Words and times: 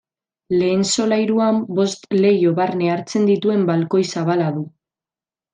Lehen 0.53 0.79
solairuan 0.93 1.59
bost 1.81 2.09
leiho 2.23 2.55
barne 2.63 2.89
hartzen 2.97 3.31
dituen 3.33 3.71
balkoi 3.71 4.05
zabala 4.15 4.53
du. 4.61 4.69